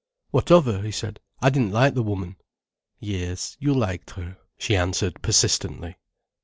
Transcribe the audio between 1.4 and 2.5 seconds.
"I didn't like the woman."